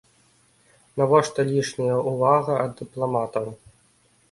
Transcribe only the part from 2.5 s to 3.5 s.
ад дыпламатаў?